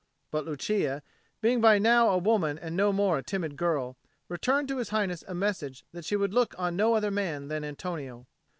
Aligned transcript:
But 0.31 0.45
Lucia, 0.47 1.03
being 1.41 1.61
by 1.61 1.77
now 1.77 2.09
a 2.09 2.17
woman 2.17 2.57
and 2.57 2.75
no 2.75 2.91
more 2.91 3.19
a 3.19 3.23
timid 3.23 3.55
girl, 3.55 3.97
returned 4.29 4.67
to 4.69 4.77
His 4.77 4.89
Highness 4.89 5.23
a 5.27 5.35
message 5.35 5.85
that 5.91 6.05
she 6.05 6.15
would 6.15 6.33
look 6.33 6.55
on 6.57 6.75
no 6.75 6.95
other 6.95 7.11
man 7.11 7.49
than 7.49 7.63
Antonio. 7.63 8.25